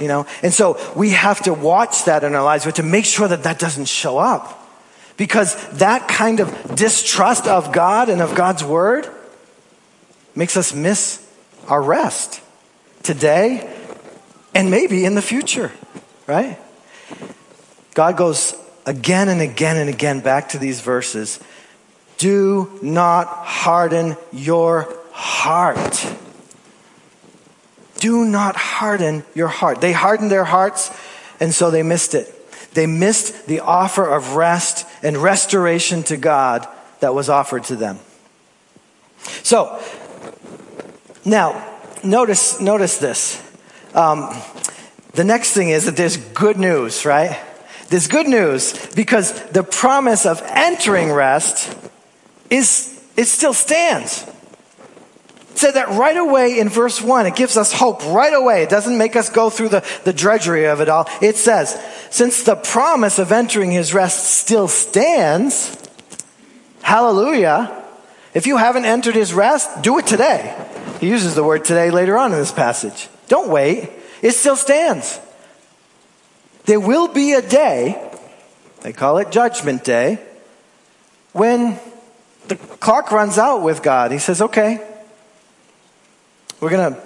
[0.00, 0.26] you know?
[0.42, 2.64] And so we have to watch that in our lives.
[2.64, 4.62] We have to make sure that that doesn't show up.
[5.16, 9.08] Because that kind of distrust of God and of God's word
[10.34, 11.26] makes us miss
[11.68, 12.42] our rest
[13.02, 13.72] today
[14.54, 15.72] and maybe in the future,
[16.26, 16.58] right?
[17.94, 21.40] God goes again and again and again back to these verses
[22.18, 26.06] do not harden your heart.
[27.98, 29.80] Do not harden your heart.
[29.80, 30.90] They hardened their hearts,
[31.40, 32.32] and so they missed it.
[32.74, 36.68] They missed the offer of rest and restoration to God
[37.00, 37.98] that was offered to them.
[39.42, 39.82] So,
[41.24, 43.42] now, notice, notice this.
[43.94, 44.30] Um,
[45.14, 47.40] the next thing is that there's good news, right?
[47.88, 51.74] There's good news because the promise of entering rest
[52.50, 54.26] is it still stands.
[55.52, 57.26] It said that right away in verse 1.
[57.26, 58.62] It gives us hope right away.
[58.62, 61.08] It doesn't make us go through the, the drudgery of it all.
[61.22, 65.76] It says, since the promise of entering his rest still stands,
[66.82, 67.84] hallelujah.
[68.34, 70.54] If you haven't entered his rest, do it today.
[71.00, 73.08] He uses the word today later on in this passage.
[73.28, 73.90] Don't wait.
[74.20, 75.18] It still stands.
[76.66, 78.10] There will be a day,
[78.82, 80.18] they call it Judgment Day,
[81.32, 81.78] when
[82.48, 84.12] the clock runs out with God.
[84.12, 84.86] He says, okay,
[86.60, 86.96] we're going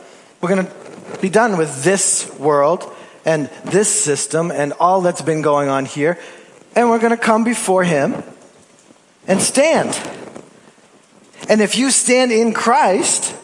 [0.41, 2.91] we're going to be done with this world
[3.25, 6.19] and this system and all that's been going on here.
[6.75, 8.23] And we're going to come before Him
[9.27, 9.89] and stand.
[11.49, 13.37] And if you stand in Christ,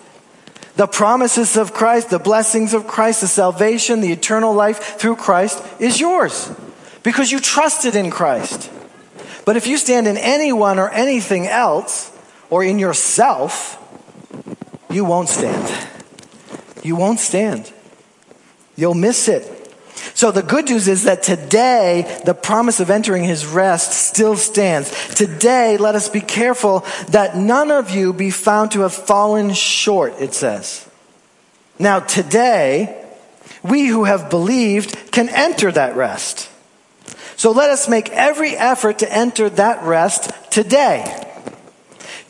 [0.77, 5.63] the promises of Christ, the blessings of Christ, the salvation, the eternal life through Christ
[5.81, 6.51] is yours.
[7.07, 8.69] because you trusted in Christ.
[9.47, 12.13] But if you stand in anyone or anything else,
[12.51, 13.83] or in yourself,
[14.91, 15.73] you won't stand.
[16.83, 17.73] You won't stand.
[18.77, 19.53] You'll miss it.
[20.15, 25.15] So the good news is that today, the promise of entering his rest still stands.
[25.15, 30.15] Today, let us be careful that none of you be found to have fallen short,
[30.21, 30.89] it says.
[31.79, 33.05] Now, today,
[33.63, 36.51] we who have believed can enter that rest.
[37.37, 41.23] So let us make every effort to enter that rest today.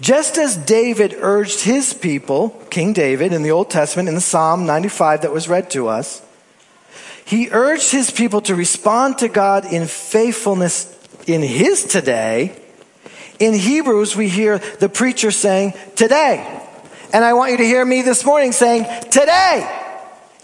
[0.00, 4.66] Just as David urged his people, King David in the Old Testament, in the Psalm
[4.66, 6.22] 95 that was read to us,
[7.24, 10.92] he urged his people to respond to God in faithfulness
[11.26, 12.60] in his today.
[13.38, 16.62] In Hebrews, we hear the preacher saying, Today.
[17.12, 19.85] And I want you to hear me this morning saying, Today.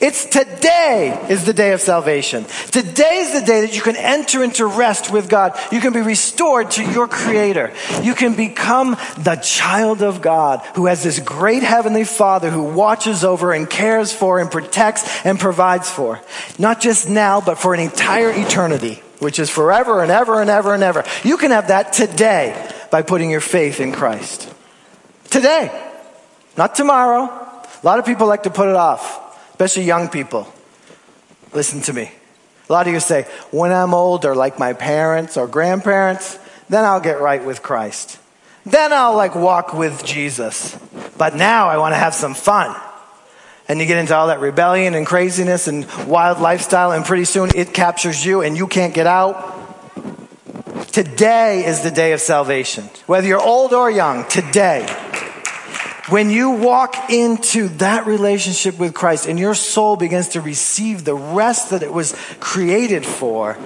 [0.03, 2.45] It's today is the day of salvation.
[2.73, 5.57] Today is the day that you can enter into rest with God.
[5.71, 7.73] You can be restored to your creator.
[8.03, 13.23] You can become the child of God who has this great heavenly father who watches
[13.23, 16.21] over and cares for and protects and provides for.
[16.59, 20.75] Not just now, but for an entire eternity, which is forever and ever and ever
[20.75, 21.05] and ever.
[21.23, 24.53] You can have that today by putting your faith in Christ.
[25.31, 25.71] Today.
[26.57, 27.23] Not tomorrow.
[27.23, 29.22] A lot of people like to put it off
[29.63, 30.53] especially young people.
[31.53, 32.11] Listen to me.
[32.69, 36.37] A lot of you say, when I'm older, like my parents or grandparents,
[36.69, 38.19] then I'll get right with Christ.
[38.67, 40.77] Then I'll like walk with Jesus.
[41.17, 42.75] But now I want to have some fun.
[43.69, 47.51] And you get into all that rebellion and craziness and wild lifestyle, and pretty soon
[47.55, 49.37] it captures you and you can't get out.
[50.91, 52.91] Today is the day of salvation.
[53.07, 54.87] Whether you're old or young, today
[56.09, 61.15] when you walk into that relationship with Christ and your soul begins to receive the
[61.15, 63.57] rest that it was created for,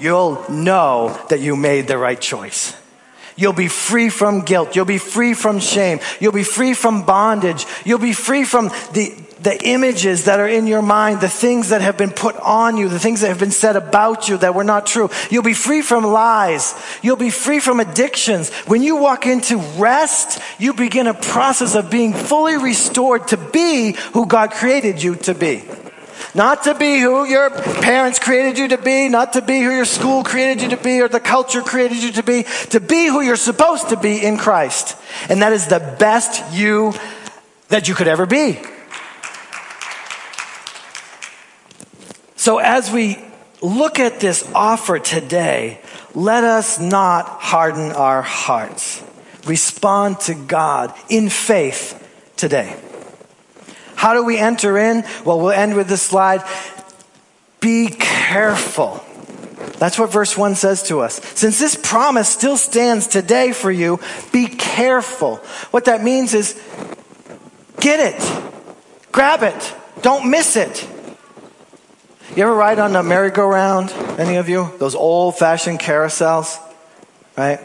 [0.00, 2.74] you'll know that you made the right choice.
[3.36, 4.76] You'll be free from guilt.
[4.76, 6.00] You'll be free from shame.
[6.20, 7.66] You'll be free from bondage.
[7.84, 11.80] You'll be free from the, the images that are in your mind, the things that
[11.80, 14.64] have been put on you, the things that have been said about you that were
[14.64, 15.10] not true.
[15.30, 16.74] You'll be free from lies.
[17.02, 18.50] You'll be free from addictions.
[18.66, 23.96] When you walk into rest, you begin a process of being fully restored to be
[24.12, 25.62] who God created you to be.
[26.34, 29.84] Not to be who your parents created you to be, not to be who your
[29.84, 33.20] school created you to be or the culture created you to be, to be who
[33.20, 34.96] you're supposed to be in Christ.
[35.28, 36.94] And that is the best you
[37.68, 38.58] that you could ever be.
[42.36, 43.22] So as we
[43.60, 45.80] look at this offer today,
[46.14, 49.02] let us not harden our hearts.
[49.44, 51.98] Respond to God in faith
[52.36, 52.76] today.
[54.02, 55.04] How do we enter in?
[55.24, 56.42] Well, we'll end with this slide.
[57.60, 59.00] Be careful.
[59.78, 61.22] That's what verse 1 says to us.
[61.38, 64.00] Since this promise still stands today for you,
[64.32, 65.36] be careful.
[65.70, 66.60] What that means is
[67.78, 68.20] get it,
[69.12, 70.84] grab it, don't miss it.
[72.34, 73.92] You ever ride on a merry-go-round?
[74.18, 74.72] Any of you?
[74.78, 76.58] Those old-fashioned carousels,
[77.36, 77.60] right?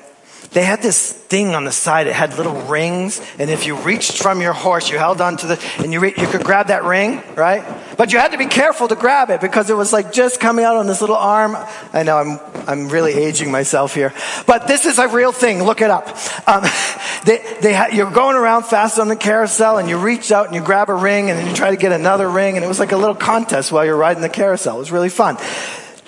[0.52, 2.08] They had this thing on the side.
[2.08, 5.64] It had little rings, and if you reached from your horse, you held onto the,
[5.80, 7.64] and you re, you could grab that ring, right?
[7.98, 10.64] But you had to be careful to grab it because it was like just coming
[10.64, 11.58] out on this little arm.
[11.94, 14.14] I know I'm I'm really aging myself here,
[14.46, 15.64] but this is a real thing.
[15.64, 16.08] Look it up.
[16.48, 16.64] Um,
[17.26, 20.56] they, they ha- you're going around fast on the carousel, and you reach out and
[20.56, 22.80] you grab a ring, and then you try to get another ring, and it was
[22.80, 24.78] like a little contest while you're riding the carousel.
[24.78, 25.38] It was really fun.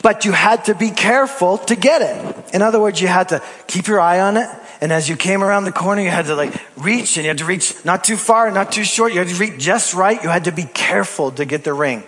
[0.01, 2.55] But you had to be careful to get it.
[2.55, 4.49] In other words, you had to keep your eye on it.
[4.81, 7.39] And as you came around the corner, you had to like reach and you had
[7.39, 9.11] to reach not too far, not too short.
[9.13, 10.21] You had to reach just right.
[10.23, 12.03] You had to be careful to get the ring.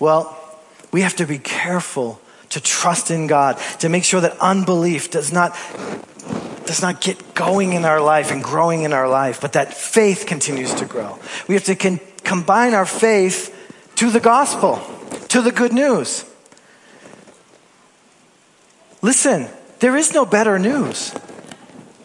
[0.00, 0.36] Well,
[0.90, 2.20] we have to be careful
[2.50, 5.56] to trust in God, to make sure that unbelief does not
[6.66, 10.26] does not get going in our life and growing in our life, but that faith
[10.26, 11.18] continues to grow.
[11.48, 13.54] We have to con- combine our faith
[13.96, 14.80] to the gospel,
[15.28, 16.24] to the good news.
[19.02, 19.48] Listen,
[19.80, 21.14] there is no better news.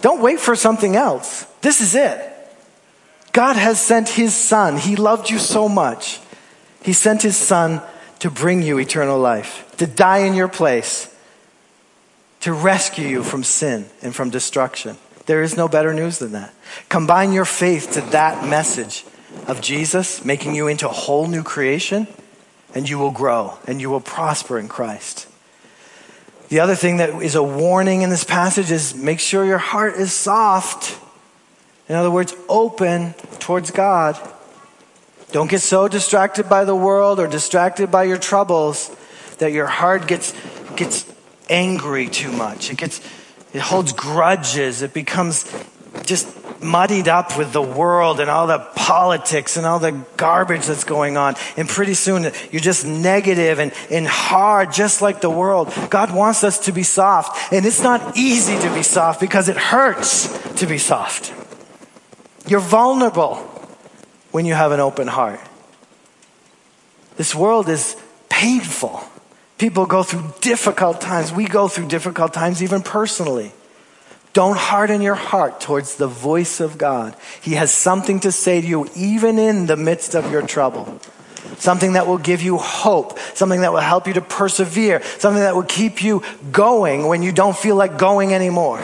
[0.02, 1.46] Don't wait for something else.
[1.62, 2.34] This is it.
[3.32, 4.78] God has sent his son.
[4.78, 6.20] He loved you so much.
[6.82, 7.82] He sent his son
[8.20, 11.14] to bring you eternal life, to die in your place
[12.42, 14.98] to rescue you from sin and from destruction.
[15.26, 16.54] There is no better news than that.
[16.90, 19.06] Combine your faith to that message
[19.48, 22.08] of Jesus making you into a whole new creation,
[22.74, 25.28] and you will grow and you will prosper in Christ.
[26.50, 29.96] The other thing that is a warning in this passage is make sure your heart
[29.96, 31.00] is soft.
[31.90, 34.18] In other words, open towards God.
[35.32, 38.96] Don't get so distracted by the world or distracted by your troubles
[39.40, 40.34] that your heart gets,
[40.76, 41.06] gets
[41.50, 42.72] angry too much.
[42.72, 43.02] It gets,
[43.54, 44.82] it holds grudges.
[44.82, 45.52] It becomes
[46.06, 46.28] just
[46.62, 51.18] muddied up with the world and all the politics and all the garbage that's going
[51.18, 51.36] on.
[51.56, 55.74] And pretty soon you're just negative and, and hard, just like the world.
[55.90, 57.54] God wants us to be soft.
[57.54, 61.34] And it's not easy to be soft because it hurts to be soft.
[62.48, 63.36] You're vulnerable
[64.32, 65.40] when you have an open heart.
[67.18, 67.96] This world is
[68.30, 69.02] painful.
[69.58, 71.32] People go through difficult times.
[71.32, 73.52] We go through difficult times even personally.
[74.34, 77.16] Don't harden your heart towards the voice of God.
[77.42, 81.00] He has something to say to you even in the midst of your trouble.
[81.58, 83.18] Something that will give you hope.
[83.34, 85.02] Something that will help you to persevere.
[85.18, 86.22] Something that will keep you
[86.52, 88.82] going when you don't feel like going anymore.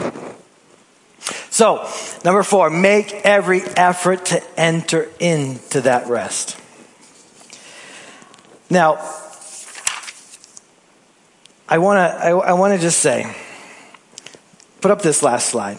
[1.50, 1.88] So,
[2.24, 6.58] number four, make every effort to enter into that rest.
[8.68, 8.96] Now,
[11.68, 13.34] I want to I, I want to just say
[14.84, 15.78] Put up this last slide.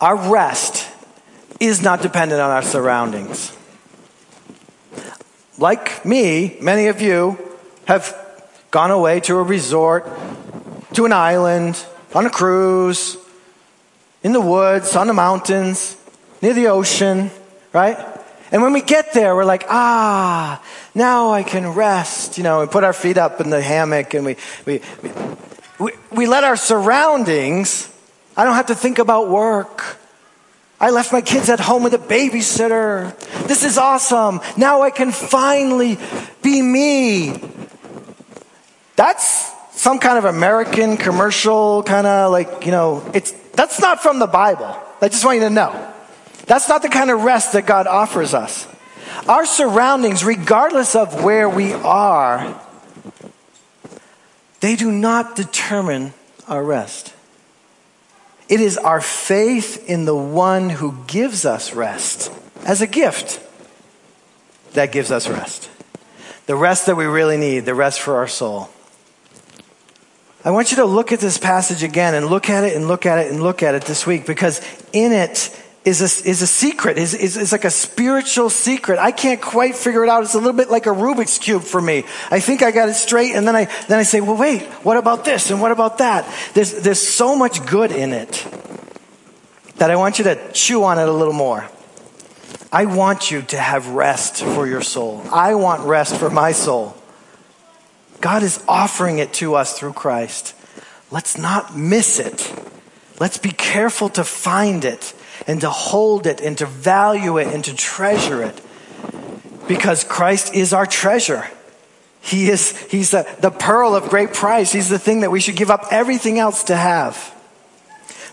[0.00, 0.88] Our rest
[1.60, 3.56] is not dependent on our surroundings.
[5.56, 7.38] Like me, many of you
[7.84, 8.12] have
[8.72, 10.04] gone away to a resort,
[10.94, 13.16] to an island, on a cruise,
[14.24, 15.96] in the woods, on the mountains,
[16.42, 17.30] near the ocean,
[17.72, 17.98] right?
[18.50, 20.60] And when we get there, we're like, ah,
[20.92, 24.26] now I can rest, you know, and put our feet up in the hammock and
[24.26, 25.10] we, we, we
[25.82, 27.92] we, we let our surroundings,
[28.36, 29.98] I don't have to think about work.
[30.80, 33.18] I left my kids at home with a babysitter.
[33.48, 34.40] This is awesome.
[34.56, 35.98] Now I can finally
[36.40, 37.34] be me.
[38.94, 44.20] That's some kind of American commercial kind of like, you know, it's, that's not from
[44.20, 44.76] the Bible.
[45.00, 45.92] I just want you to know.
[46.46, 48.68] That's not the kind of rest that God offers us.
[49.28, 52.61] Our surroundings, regardless of where we are,
[54.62, 56.14] they do not determine
[56.48, 57.12] our rest.
[58.48, 62.32] It is our faith in the one who gives us rest
[62.64, 63.40] as a gift
[64.74, 65.68] that gives us rest.
[66.46, 68.70] The rest that we really need, the rest for our soul.
[70.44, 73.04] I want you to look at this passage again and look at it and look
[73.04, 74.60] at it and look at it this week because
[74.92, 75.50] in it
[75.84, 78.98] is a, is a secret, is, is, is like a spiritual secret.
[78.98, 80.22] I can't quite figure it out.
[80.22, 82.04] It's a little bit like a Rubik's Cube for me.
[82.30, 84.96] I think I got it straight and then I, then I say, well, wait, what
[84.96, 86.24] about this and what about that?
[86.54, 88.46] There's, there's so much good in it
[89.76, 91.68] that I want you to chew on it a little more.
[92.70, 95.22] I want you to have rest for your soul.
[95.32, 96.96] I want rest for my soul.
[98.20, 100.54] God is offering it to us through Christ.
[101.10, 102.54] Let's not miss it.
[103.18, 105.12] Let's be careful to find it
[105.46, 108.60] and to hold it and to value it and to treasure it
[109.68, 111.46] because Christ is our treasure.
[112.20, 114.72] He is, he's the, the pearl of great price.
[114.72, 117.16] He's the thing that we should give up everything else to have.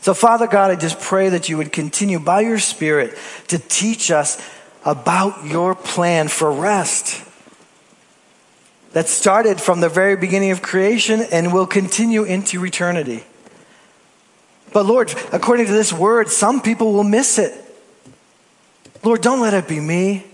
[0.02, 4.12] So, Father God, I just pray that you would continue by your Spirit to teach
[4.12, 4.42] us
[4.86, 7.26] about your plan for rest
[8.94, 13.24] that started from the very beginning of creation and will continue into eternity.
[14.72, 17.54] But Lord, according to this word, some people will miss it.
[19.04, 20.26] Lord, don't let it be me.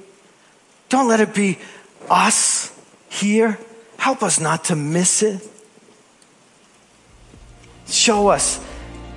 [0.89, 1.59] Don't let it be
[2.09, 2.77] us
[3.09, 3.59] here.
[3.97, 5.41] Help us not to miss it.
[7.87, 8.63] Show us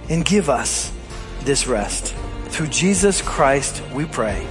[0.08, 0.92] and give us
[1.40, 2.14] this rest.
[2.48, 4.46] Through Jesus Christ, we pray.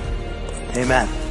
[0.75, 1.26] Amen.